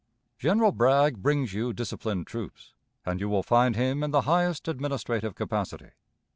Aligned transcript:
General 0.39 0.71
Bragg 0.71 1.19
brings 1.21 1.53
you 1.53 1.73
disciplined 1.73 2.25
troops, 2.25 2.73
and 3.05 3.19
you 3.19 3.29
will 3.29 3.43
find 3.43 3.75
in 3.77 4.01
him 4.01 4.09
the 4.09 4.21
highest 4.21 4.67
administrative 4.67 5.35
capacity. 5.35 5.91